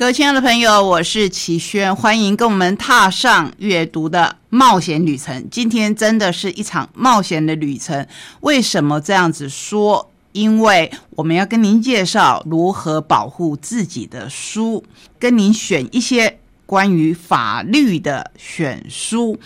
[0.00, 5.46] 各位亲爱的朋友，我是齐轩，欢迎跟我们踏上阅读的冒险旅程。
[5.50, 8.06] 今天真的是一场冒险的旅程。
[8.40, 10.10] 为什么这样子说？
[10.32, 14.82] 因为我们要跟您介绍如何保护自己的书，
[15.18, 19.38] 跟您选一些关于法律的选书。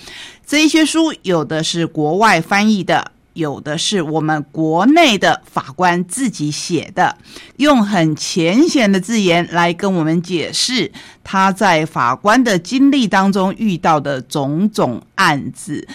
[0.46, 3.10] 这一些书有的是国外翻译的。
[3.34, 7.18] 有的是我们国内的法官自己写的，
[7.56, 10.90] 用很浅显的字眼来跟我们解释
[11.22, 15.86] 他在法官的经历当中遇到的种种案子。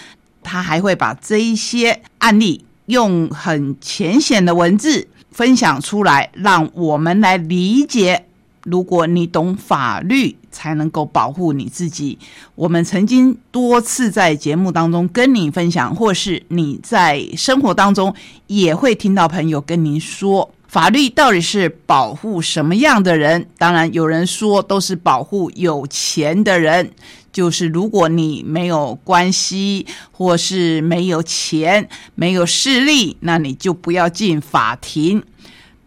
[0.42, 8.24] 他还会把这一些案例用很浅显的文字分享出来，让我们来理解。
[8.64, 12.18] 如果你懂法律，才能够保护你自己。
[12.54, 18.14] 我们曾经多次在节目当中跟你分享，或是你在生活当中
[18.46, 23.46] 也会听到朋友跟您说，法律到底是保护什么样的人？
[23.56, 26.90] 当然，有人说都是保护有钱的人，
[27.32, 35.22] 就是如果你没有关系，或是没有钱、没有势力，那你就不要进法庭。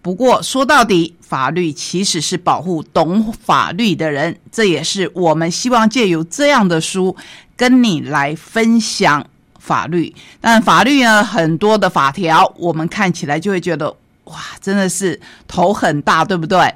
[0.02, 7.18] 不过说到底，法律其实是保护懂法律的人，这也是我们希望借由这样的书
[7.58, 9.26] 跟你来分享
[9.58, 10.14] 法律。
[10.40, 13.90] 但法律呢，很多的法条，我们看起来就会觉得
[14.26, 16.76] 哇，真的是头很大，对不对？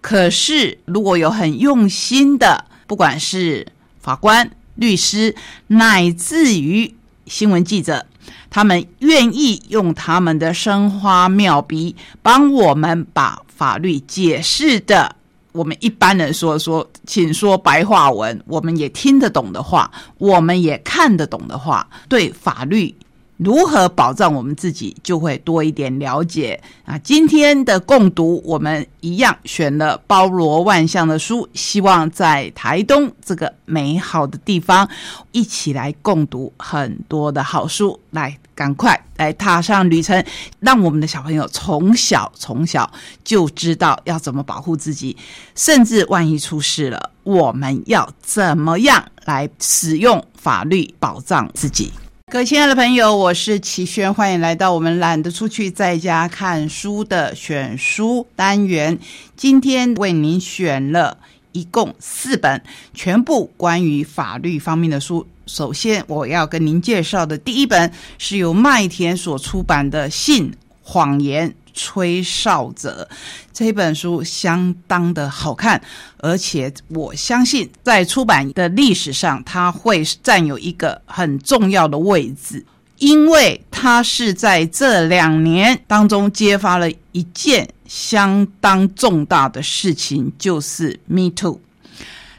[0.00, 3.68] 可是如果有很用心的，不管是
[4.00, 5.36] 法官、律师，
[5.68, 6.92] 乃至于
[7.26, 8.04] 新闻记者。
[8.48, 15.16] 他们愿意用他们的生花妙笔，帮我们把法律解释的，
[15.52, 22.94] 我们一般人说说，请说白话文，我们也听得懂的话，我们也看得懂的话，对法律。
[23.36, 26.98] 如何保障我们自己，就会多一点了解啊！
[26.98, 34.88] 今天的共读，我们一样选了包罗万象的书，希望在台东这个美好的地方，
[35.32, 38.00] 一起来共读很多的好书。
[38.10, 40.24] 来，赶快来踏上旅程，
[40.60, 42.90] 让我们的小朋友从小从小
[43.22, 45.14] 就知道要怎么保护自己，
[45.54, 51.92] 甚至万一出事了，我们要怎么样来使用法律保障自己。
[52.32, 58.98] 各位亲爱的朋友，我是齐轩，欢迎来到我们懒得出去在家看书的选书单元。
[59.36, 61.18] 今天为您选了
[61.52, 62.60] 一共四本，
[62.92, 65.24] 全部关于法律方面的书。
[65.46, 71.48] 首先，我要跟您介绍的第一本是由麦田所出版的《信谎言》。
[71.76, 73.08] 吹哨者
[73.52, 75.80] 这本书相当的好看，
[76.16, 82.64] 而且我相信在出版的历史上，它会占有一个很重要的位置，
[82.98, 91.60] 因为它是在这两年当中揭发了一件相当重大的事情，就是 Me Too。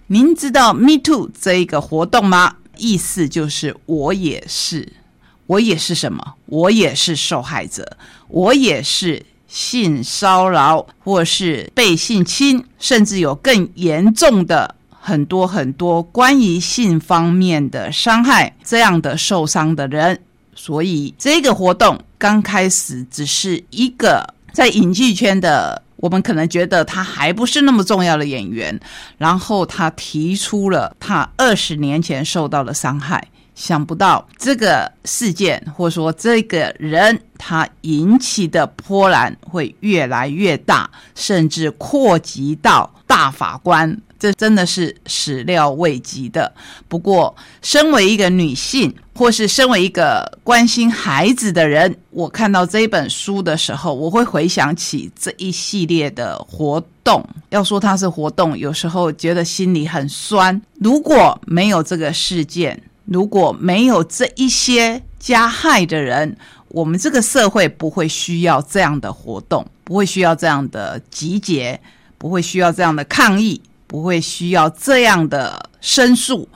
[0.07, 2.55] 您知道 Me Too 这一个活动吗？
[2.77, 4.93] 意思就是我也是。
[5.47, 6.35] 我也是什么？
[6.45, 7.97] 我也是受害者，
[8.27, 20.19] 我也是性骚扰，或是被性侵，甚至有更严重的很多很多关于性方面的伤害，这样的受伤的人。
[20.53, 28.77] 所以这个活动刚开始只是一个在影剧圈的，我们可能觉得他还不是那么重要的演员，
[29.17, 33.25] 然后他提出了他二十年前受到的伤害。
[33.57, 46.53] 想不到这个事件，或者说这个人，他引起的波澜会越来越大，甚至扩及到大法官，这真的是始料未及的。
[46.87, 57.27] 不过，身为一个女性，或是身为一个关心孩子的人，我看到这本书的时候，我会回想起这一系列的活动。
[57.49, 60.61] 要说它是活动，有时候觉得心里很酸。
[60.79, 66.37] 如果没有这个事件，如果没有这一些加害的人，
[66.67, 71.79] 我们这个社会不会需要这样的活动，不会需要这样的集结，
[72.17, 76.47] 不会需要这样的抗议，不会需要这样的申诉。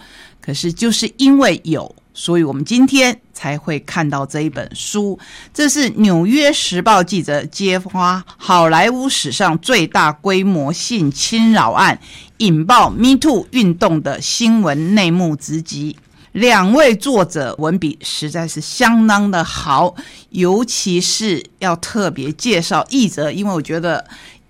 [0.41, 5.17] 可是就是因为有，所以我们今天才会看到这一本书。
[5.53, 11.97] 这是《纽约时报》记者揭发好莱坞史上最大规模性侵扰案，
[12.39, 15.95] 引爆 Me Too 运动的新闻内幕直击。
[16.33, 19.95] 两位作者文笔实在是相当的好，
[20.29, 24.05] 尤其是要特别介绍译者，因为我觉得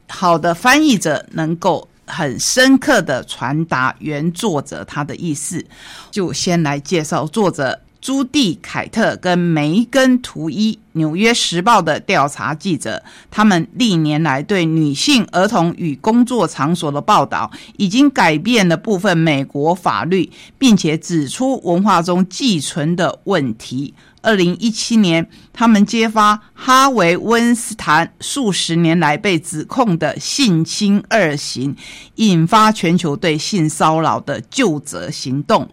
[0.07, 5.65] 好的翻译者能够很深刻的传达原作者他的意思。
[6.11, 20.27] 就先来介绍作者朱蒂·凯特跟梅根·图伊，《纽约时报》的调查记者，他们历年来对女性、儿童与工作场所的报道，已经改变了部分美国法律，
[20.57, 23.93] 并且指出文化中寄存的问题。
[24.21, 31.75] 二零一七年，他们揭发哈维·温斯坦数十年来被指控的性侵二刑，
[32.15, 35.67] 引发全球对性骚扰的救责行动。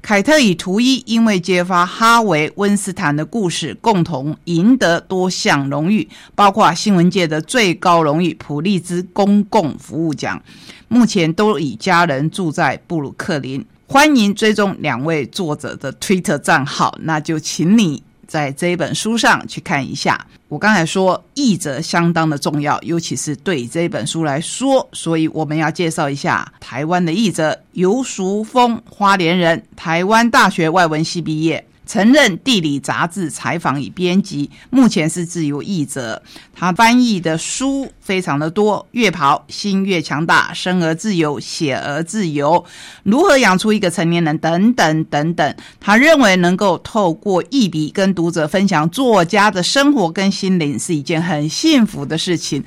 [0.00, 10.42] 凯特与图伊因为揭发哈维·温斯坦的故事，共同赢得多项荣誉，包括新闻界的最高荣誉——普利兹公共服务奖。
[10.88, 13.64] 目前都与家人住在布鲁克林。
[13.86, 20.26] 欢迎追踪两位作者的 Twitter 账号，那就请你在这一本书上去看一下。
[20.48, 31.64] 我刚才说译者相当的重要，尤其是对这本书来说，所以我们要介绍一下台湾的译者游淑峰，花莲人，台湾大学外文系毕业。
[31.84, 36.22] 曾任地理杂志采访与编辑，目前是自由译者。
[36.54, 42.52] 他翻译的书非常的多，《越跑心越强大》《生而自由》《写而自由》
[43.02, 45.56] 《如何养出一个成年人》等等等等。
[45.80, 52.62] 他认为能够透过译笔跟读者分享作家的生活跟心灵，是一件很幸福的事情。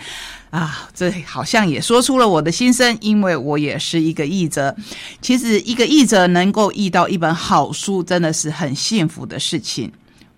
[0.49, 4.73] 啊，这好像也说出了我的心声，因为我也是一个译者。
[5.21, 9.91] 其实，一个译者能够译到一本好书，真的是很幸福的事情。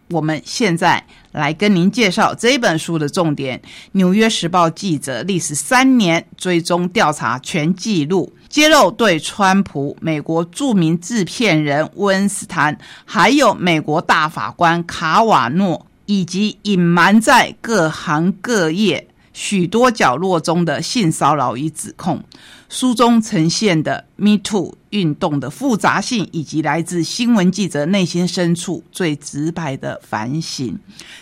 [0.10, 3.60] 我们现在来跟您介绍这本书的重点：
[3.92, 19.06] 《纽约时报》记者历时三年追踪调查全记录，揭露对川普、美国著名制片人温斯坦，还有美国大法官卡瓦诺，以及隐瞒在各行各业。
[19.38, 22.24] 许多角落中的性骚扰与指控，
[22.70, 30.80] 书中呈现的 Me Too 运动的复杂性，以及来自新闻记者内心深处最直白的反省。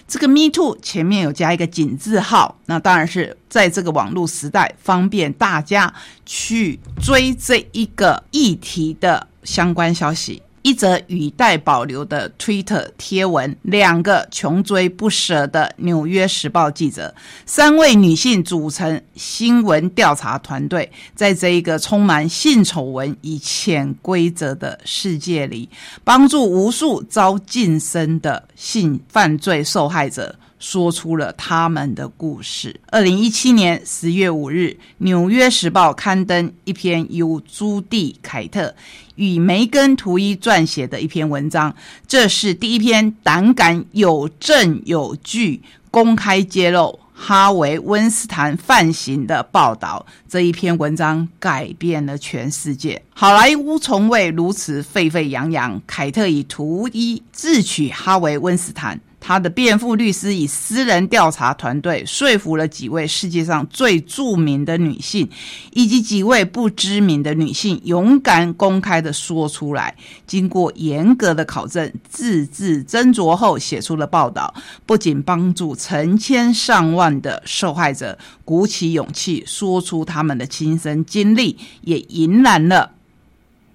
[0.07, 5.93] 这个 Me Too 前面有加一个井字号，那当然是在这个网络时代，方便大家
[6.25, 10.41] 去追这一个议题的相关消息。
[10.65, 17.13] 一则语带保留的 Twitter 贴文，两个穷追不舍的《纽约时报》记者，
[17.45, 25.69] 三位女性组成新闻调查团队，在这一个充满性丑闻与潜规则的世界里，
[26.03, 30.35] 帮助无数遭晋升的性犯罪受害者。
[30.65, 32.75] 说出了他们的故事。
[32.87, 38.73] 二零一七年十月五日，《纽约时报》刊登一篇由朱蒂·凯特
[39.13, 41.75] 与梅根·图伊撰写的一篇文章，
[42.07, 50.03] 这是第一篇胆敢有证有据公开揭露哈维·温斯坦犯行的报道。
[50.27, 52.99] 这一篇文章改变了全世界。
[53.13, 55.79] 好莱坞从未如此沸沸扬扬。
[55.85, 58.99] 凯特以图伊智取哈维·温斯坦。
[59.27, 65.27] 他的辩护律师以私人调查团队说服了几位世界上最著名的女性，
[65.71, 69.95] 以及几位不知名的女性，勇敢公开的说出来。
[70.27, 74.53] 经过严格的考证、字字斟酌后写出了报道，
[74.85, 82.91] 不仅帮助成千上万的受害者鼓起勇气说出他们的亲身经历，也迎来了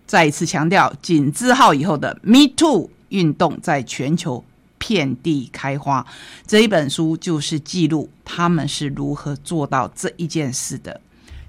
[0.06, 4.44] 再一次强调“井字号”以后的 “Me Too” 运动在全球。
[4.90, 6.04] 遍地开花，
[6.48, 11.00] 这一本书就是记录他们是如何做到这一件事的，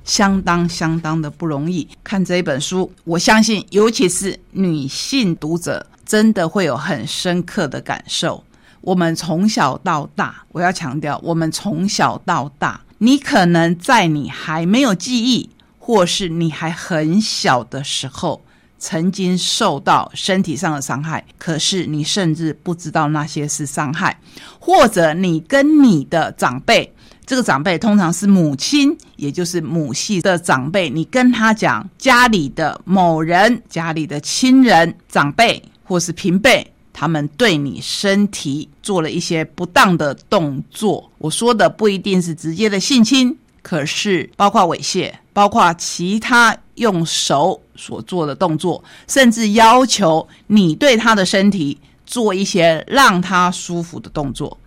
[0.04, 1.88] 相当相当的不容易。
[2.04, 8.44] 看这一本书，我相信，尤其是女性读者，真的会有很深刻的感受。
[8.82, 18.44] 我们从小到大，我要强调，我们从小到大，你可能在你还没有记忆，或是你还很小的时候。
[18.82, 24.20] 曾经受到身体上的伤害，可是你甚至不知道那些是伤害，
[24.60, 26.92] 或者你跟你的长辈，
[27.24, 41.08] 这个长辈通常是母亲，也就是母系的长辈，你跟他讲家里的某人、家里的亲人、长辈或是平辈，他们对你身体做了一些不当的动作。
[41.20, 46.58] 我说的不一定是直接的性侵，可是包括猥亵，包括其他。
[46.76, 54.58] 用手所做的动作，甚至要求你对他的身体做一些让他舒服的动作，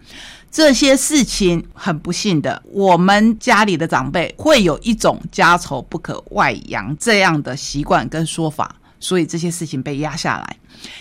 [0.49, 10.56] 这些事情很不幸的，我们家里的长辈会有一种家丑不可外扬这样的习惯跟说法，所以这些事情被压下来。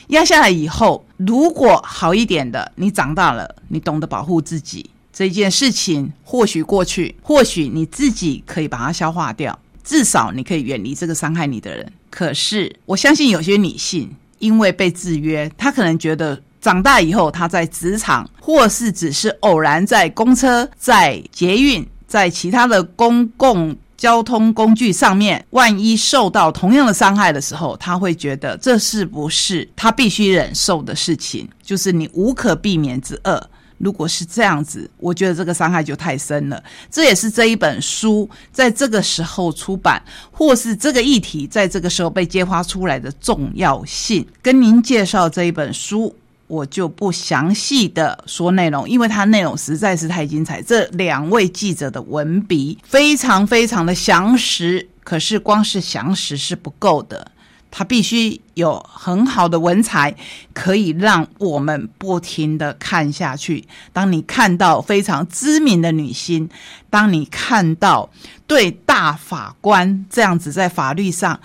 [0.08, 9.58] 压下来以后，如果好一点的，你长大了，你懂得保护自己，这件事情或许过去，或许你自己可以把它消化掉。
[9.84, 11.93] 至少你可以远离这个伤害你的人。
[12.10, 23.75] 可是我相信有些女性因为被制约，她可能觉得长大以后她在职场，或是只是偶然在公车、在捷运、在其他的公共。
[23.96, 31.48] 交通工具上面，万一受到同样的伤害的时候，她会觉得这是不是她必须忍受的事情？
[31.62, 33.50] 就是你无可避免之恶。
[33.84, 36.63] 如果是这样子，我觉得这个伤害就太深了。
[36.90, 44.25] 这也是这一本书在这个时候出版，或是这个议题在这个时候被揭发出来的重要性。
[44.42, 46.16] 跟您介绍这一本书。
[46.46, 50.62] 我就不详细的说内容，因为它内容实在是太精彩。
[50.62, 57.32] 这两位记者的文笔非常非常的详实，可是光是详实是不够的，
[57.75, 60.15] 他必须有很好的文采，
[60.53, 63.65] 可以让我们不停的看下去。
[63.92, 66.48] 当你看到非常知名的女星，
[66.92, 68.08] 当你看到
[68.46, 71.39] 对大法官这样子在法律上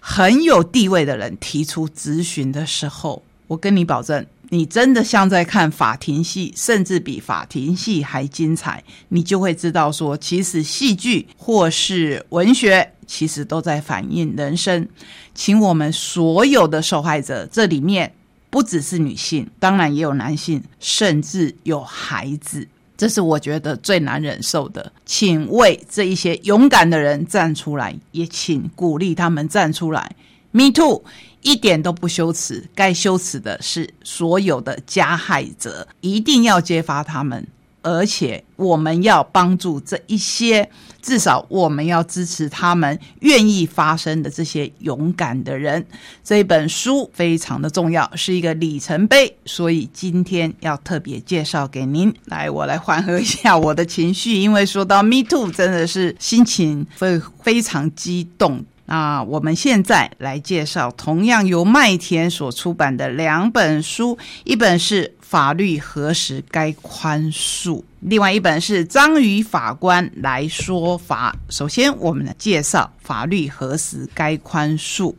[0.00, 4.24] 很有地位的人提出咨询的时候，我跟你保证。
[4.50, 14.88] 你真的像在看法庭戏，甚至比法庭戏还精彩，你就会知道说，其实戏剧或是文学，其实都在反映人生。
[15.34, 18.12] 请我们所有的受害者，这里面
[18.50, 24.92] 不只是女性，当然也有男性，甚至有孩子，这是我觉得最难忍受的。
[25.04, 30.14] 请为这一些勇敢的人站出来，也请鼓励他们站出来。
[30.52, 31.02] Me too。
[31.44, 37.46] 一点都不羞耻，该羞耻的是所有的加害者，一定要揭发他们，
[37.82, 40.70] 而且我们要帮助这一些，
[41.02, 45.84] 至少我们要支持他们愿意发声的这些勇敢的人。
[46.24, 52.10] 这本书非常的重要，是一个里程碑，所以今天要特别介绍给您。
[52.24, 58.64] 来，我来缓和一下我的情绪，因为说到 Me Too，真的是心情会非常激动。
[58.86, 71.34] 那我们现在来介绍同样由麦田所出版的两本书，一本是《法律何时该宽恕》，另外一本是《章鱼法官来说法》。
[71.54, 75.12] 首先，我们来介绍《法律何时该宽恕》。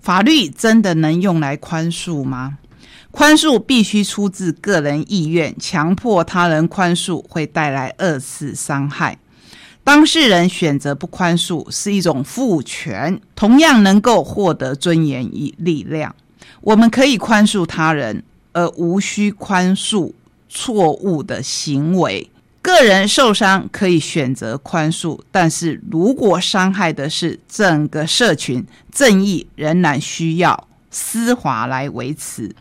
[0.00, 2.58] 法律真的能用来宽恕吗？
[3.10, 9.18] 宽恕必须出自个人意愿，强迫他人宽恕会带来二次伤害。
[9.92, 16.14] 当事人选择不宽恕是一种赋权，同样能够获得尊严与力量。
[16.60, 20.12] 我们可以宽恕他人，而无需宽恕
[20.48, 22.30] 错误的行为。
[22.62, 32.54] 个人受伤可以选择宽恕，但是如果伤害的是整个社群，正义仍然需要司法来维持。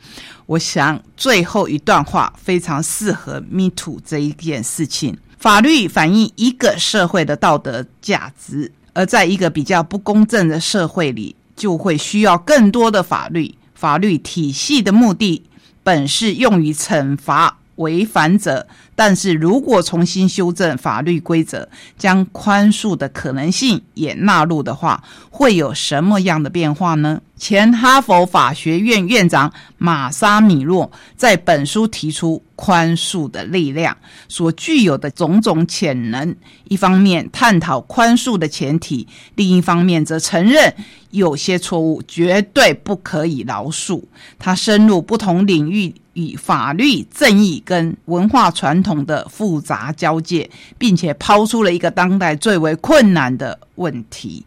[0.47, 5.15] 我想最后一段话非常适合 “me too” 这一件事情。
[5.39, 13.55] 法律反映一个社会的道德价值，而在一个比较不公正的社会里，就会需要更多的法律。
[13.73, 15.41] 法律体系的目的
[15.81, 21.67] 本是用于惩罚违反者，但是如果重新修正法律规则，
[21.97, 27.19] 将宽恕的可能性也纳入的话，会有什么样的变化呢？
[27.35, 32.41] 前哈佛法学院院长玛莎米洛在本书提出。
[32.59, 33.95] 宽恕的力量
[34.27, 36.35] 所具有的种种潜能，
[36.67, 40.75] 一方面探讨宽恕的前提，另一方面则承认
[41.11, 44.03] 有些错误绝对不可以饶恕。
[44.37, 54.45] 他深入不同领域与法律、正义跟文化传统的复杂交界，并且抛出了一个当代最为困难的问题：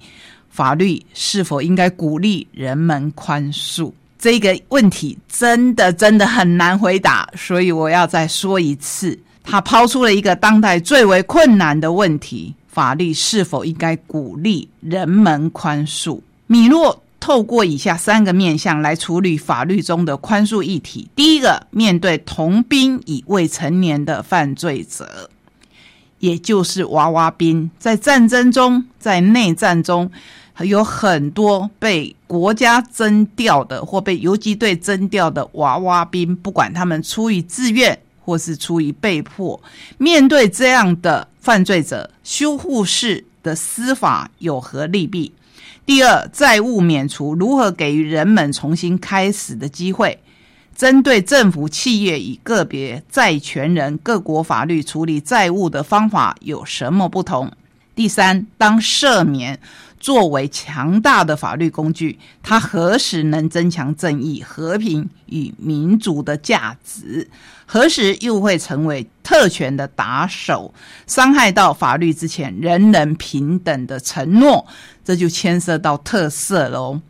[0.50, 3.90] 法律是否应该鼓励人们宽恕？
[4.18, 16.20] 这个问题真的真的很难回答，所以我要再说一次，他抛出了一个当代最为困难的问题：法律是否应该鼓励人们宽恕？
[16.46, 21.08] 米洛透过以下三个面向来处理法律中的宽恕议题。
[21.14, 25.30] 第一个，面对童兵与未成年的犯罪者，
[26.18, 30.10] 也就是娃娃兵，在战争中，在内战中。
[30.62, 39.60] 有很多被国家征调的或被游击队征调的娃娃兵，不管他们出于自愿或是出于被迫，
[39.96, 45.32] 面对这样的犯罪者，修护式的司法有何利弊？
[45.84, 50.20] 第二，债务免除如何给予人们重新开始的机会？
[50.76, 57.50] 针对政府、企业与个别债权人，各国法律处理债务的方法有什么不同？
[57.94, 59.58] 第三，当赦免。
[60.02, 67.30] 作为强大的法律工具，它何时能增强正义、和平与民主的价值？
[67.64, 70.74] 何时又会成为特权的打手，
[71.06, 74.66] 伤害到法律之前人人平等的承诺？
[75.04, 77.00] 这就牵涉到特色喽。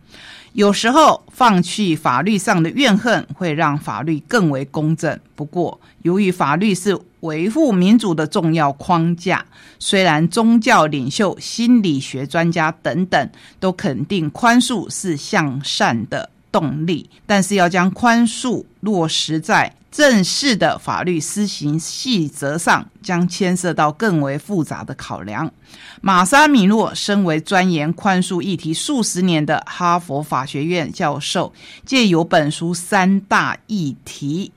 [0.53, 5.19] 有时候放弃法律上的怨恨，会让法律更为公正。
[5.35, 9.45] 不过，由于法律是维护民主的重要框架，
[9.79, 19.75] 虽然宗教领袖、心理学专家等等都肯定宽恕是向善的动力，但是要将宽恕落实在。
[19.93, 25.53] 正式的法律施行细则上将牵涉到更为复杂的考量。
[26.01, 31.53] 马沙米诺身为钻研宽恕议题数十年的哈佛法学院教授，
[31.85, 34.51] 借由本书三大议题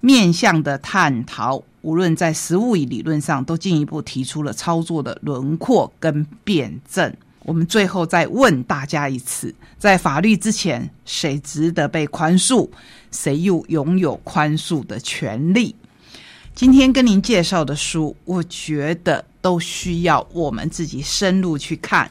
[0.00, 7.12] 面向的探讨，无论在实务与理论上，都进一步提出了操作的轮廓跟辩证。
[7.44, 12.68] 我们最后再问大家一次：在法律之前，谁值得被宽恕？
[13.10, 15.74] 谁又拥有宽恕的权利？
[16.54, 22.10] 今天跟您介绍的书，我觉得都需要我们自己深入去看。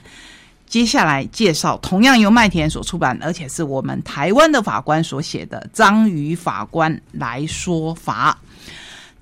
[0.67, 8.37] 接下来介绍同样由麦田所出版，而且是我们台湾的法官所写的《章鱼法官来说法》。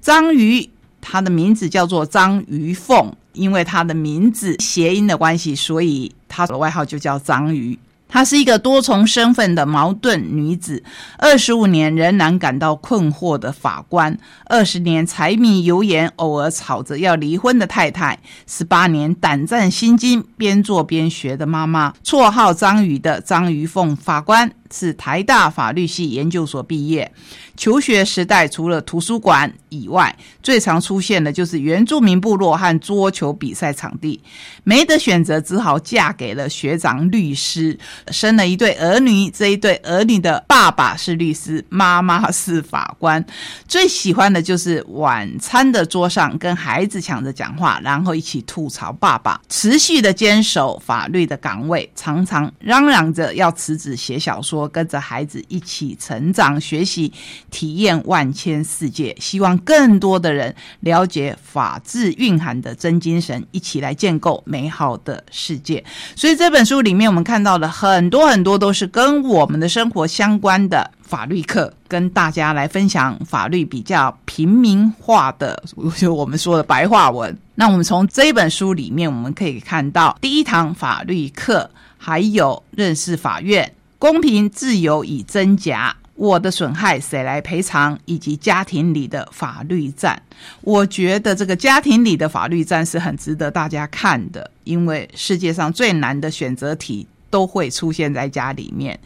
[0.02, 3.16] 章鱼，他的名字叫做章鱼凤。
[3.36, 7.78] 因为他的名字谐音的关系，所以他的外号就叫章鱼。
[8.16, 10.82] 她是一个多重身份的矛盾女子，
[11.18, 18.18] 二十五年仍然感到困惑的法官，二十年柴米油盐偶尔吵着要离婚的太太，
[18.48, 24.50] 十八年胆战心惊边做边学的妈妈，绰号章鱼的章鱼凤法官。
[24.72, 27.12] 是台大法律系研究所毕业，
[27.56, 34.22] 求学时代除了图书馆以外，最常出现的就是原住民部落和桌球比赛场地。
[34.64, 37.78] 没得选择，只好嫁给了学长律师，
[38.12, 39.30] 生了一对儿女。
[39.30, 43.24] 这一对儿女的爸爸是律师，妈妈是法官。
[43.68, 49.40] 最喜欢的就是晚餐的桌上跟孩子抢着讲话，然后一起吐槽爸爸。
[49.48, 54.55] 持续的坚守法律的岗位，常常嚷嚷着要辞职写小说。
[54.56, 57.12] 说跟着孩子一起成长、学习、
[57.52, 65.84] 体验万千世界，希望更多的人了解法治蕴含的真精神，一起来建构美好的世界。
[66.16, 75.62] 所以这本书里面，我们看到的很多很多都是跟我们的生活相关的法律课，跟大家来分享法律比较平民化的，
[75.98, 77.38] 就我们说的白话文。
[77.56, 83.70] 那我们从这本书里面，我们可以看到第一堂法律课，还有认识法院。
[83.98, 87.98] 公平、自由与真假，我的损害谁来赔偿？
[88.06, 90.22] 以及家庭里的法律战，
[90.62, 99.00] 我觉得这个家庭里的法律战是很值得大家看的，因为世界上最难的选择题都会出现在家里面，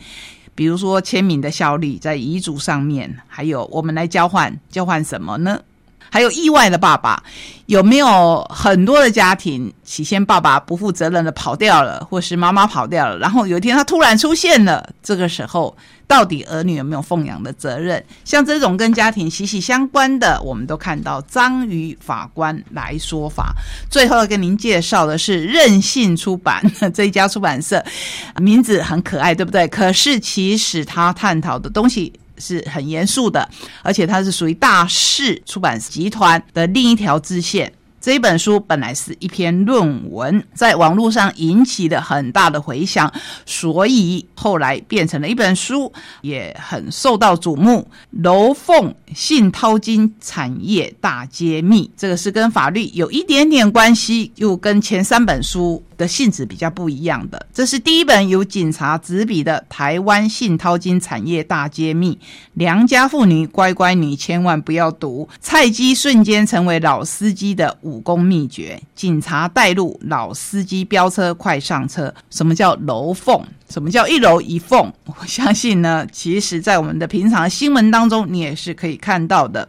[0.55, 5.61] 比如说签名的效力在遗嘱上面，还有我们来交换，交换什么呢？
[6.09, 7.21] 还有意外的爸爸，
[7.67, 9.71] 有没有很多的家庭？
[9.83, 18.03] 起先爸爸不负责任的跑掉了，或是妈妈跑掉了，然后有一天他突然出现了，这个时候到底儿女有没有奉养的责任？
[18.23, 23.51] 像这种跟家庭息息相关的，我们都看到章鱼法官来说法。
[23.89, 26.61] 最后要跟您介绍的是任性出版
[26.93, 27.83] 这一家出版社，
[28.37, 29.67] 名字很可爱，对不对？
[29.67, 32.13] 可是其实他探讨的东西。
[32.39, 33.47] 是很严肃的，
[33.83, 37.71] 而且它是属于大市出版集团的另一条支线。
[38.09, 43.13] 这本书本来是一篇论文，在网络上引起了很大的回响，
[43.45, 47.87] 所以后来变成了一本书，也很受到瞩目。
[48.09, 57.45] 楼凤信淘金产业大揭秘，这个是跟法律有一点点关系，又跟前三本书的性质比较不一样的。
[57.53, 62.15] 这是第一本由警察执笔的《台湾信淘金产业大揭秘》，
[62.55, 67.98] 良家妇女乖乖女千万不要读，菜鸡瞬间成为老司机的五。
[67.99, 72.13] 武功秘诀，警察带路，老司机飙车快上车。
[72.29, 73.43] 什么叫楼凤？
[73.67, 74.91] 什么叫一楼一凤？
[75.05, 79.67] 我相信呢，其实在我们的平常新闻当中，你也是可以看到的。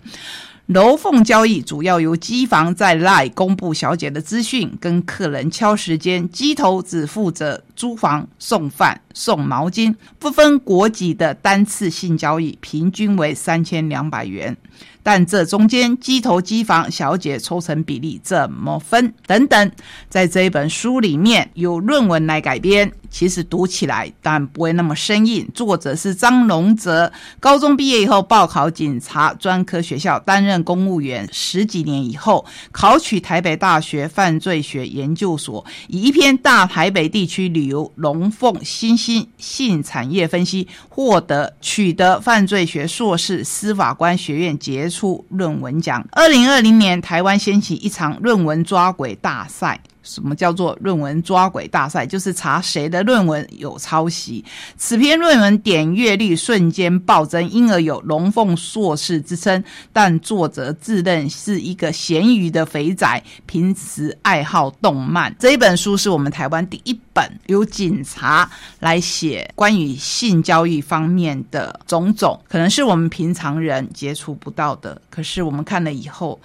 [0.66, 14.56] 楼凤交易主要由机房在 Line 公布小姐的资讯，跟客人敲时间，机头只负责租房、送饭、送毛巾，不分国籍的单次性交易，平均为三千两百元。
[15.02, 19.12] 但这中间机头机房小姐抽成比例怎么分？
[19.26, 19.70] 等等，
[20.08, 25.48] 在这一本书里面有论文来改编，其实读起来但不会那么生硬。
[25.54, 46.04] 作者是张龙泽，高中毕业以后报考警察专科学校担任公务员，十几年以后考取台北大学犯罪学研究所，以一篇大台北地区旅游龙凤新兴性产业分析获得取得犯罪学硕士，司法官学院结出论文奖。
[46.12, 49.80] 二零二零年，台湾掀起一场论文抓鬼大赛。
[50.02, 52.06] 什么叫做论文抓鬼大赛？
[52.06, 54.44] 就是查谁的论文有抄袭。
[54.76, 59.62] 此篇论文点阅率瞬间暴增，因而有龙凤硕士之称。
[59.92, 65.34] 但作者自认是一个咸鱼的肥仔，平时爱好动漫。
[65.38, 75.00] 这一本书是我们台湾第一本由警察来写关于性交易方面的种种，可能是我们平常人接触不到的。
[75.10, 76.40] 可是我们看了以后。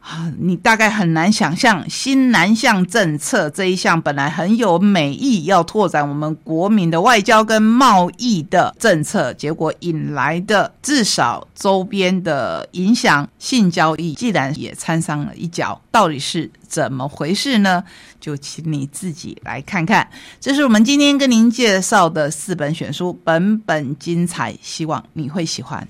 [0.00, 17.84] 啊，你大概很难想象新南向政策这一项本来很有美意，要拓展我们国民的外交跟贸易的政策，结果引来的至少周边的影响，性交易既然也掺上了一脚，到底是怎么回事呢？
[18.18, 20.08] 就请你自己来看看。
[20.40, 25.86] 这是我们今天跟您介绍的四本选书，本本精彩，希望你会喜欢。